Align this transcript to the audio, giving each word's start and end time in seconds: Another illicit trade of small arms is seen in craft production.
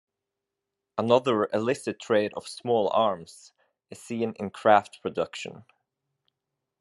Another 0.97 1.45
illicit 1.53 1.99
trade 2.01 2.33
of 2.35 2.47
small 2.47 2.89
arms 2.89 3.53
is 3.91 4.01
seen 4.01 4.33
in 4.39 4.49
craft 4.49 4.99
production. 5.03 5.63